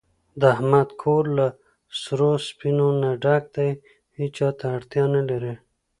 د 0.39 0.41
احمد 0.53 0.89
کور 1.01 1.23
له 1.37 1.47
سرو 2.01 2.31
سپینو 2.47 2.87
نه 3.01 3.11
ډک 3.23 3.43
دی، 3.55 3.69
هېچاته 4.19 4.65
اړتیا 4.77 5.03
نه 5.15 5.21
لري. 5.29 5.53